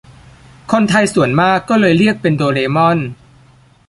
[0.71, 2.97] คนไทยส่วนมากก็เลยเรียกเป็นโดเรมอน